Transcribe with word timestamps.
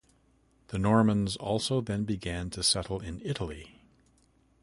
The 0.69 0.79
Normans 0.79 1.35
also 1.35 1.79
then 1.79 2.05
began 2.05 2.49
to 2.57 2.63
settle 2.63 3.01
in 3.01 3.21
Italy. 3.23 3.83